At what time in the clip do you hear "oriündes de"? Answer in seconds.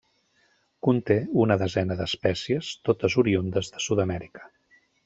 3.27-3.89